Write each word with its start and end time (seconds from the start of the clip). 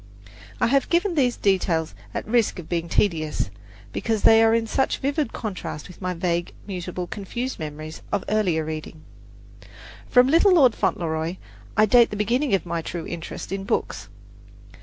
I 0.59 0.65
have 0.65 0.89
given 0.89 1.13
these 1.13 1.37
details 1.37 1.93
at 2.11 2.25
the 2.25 2.31
risk 2.31 2.57
of 2.57 2.67
being 2.67 2.89
tedious, 2.89 3.51
because 3.93 4.23
they 4.23 4.43
are 4.43 4.55
in 4.55 4.65
such 4.65 4.97
vivid 4.97 5.31
contrast 5.31 5.87
with 5.87 6.01
my 6.01 6.15
vague, 6.15 6.55
mutable 6.65 7.03
and 7.03 7.11
confused 7.11 7.59
memories 7.59 8.01
of 8.11 8.23
earlier 8.27 8.65
reading. 8.65 9.03
From 10.09 10.25
"Little 10.25 10.55
Lord 10.55 10.73
Fauntleroy" 10.73 11.35
I 11.77 11.85
date 11.85 12.09
the 12.09 12.15
beginning 12.15 12.55
of 12.55 12.65
my 12.65 12.81
true 12.81 13.05
interest 13.05 13.51
in 13.51 13.63
books. 13.63 14.09